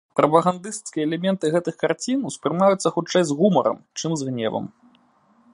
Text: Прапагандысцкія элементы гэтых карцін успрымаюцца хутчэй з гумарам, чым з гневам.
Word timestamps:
Прапагандысцкія 0.19 1.03
элементы 1.07 1.51
гэтых 1.57 1.75
карцін 1.83 2.25
успрымаюцца 2.31 2.87
хутчэй 2.97 3.23
з 3.33 3.41
гумарам, 3.43 3.77
чым 4.03 4.11
з 4.23 4.31
гневам. 4.31 4.65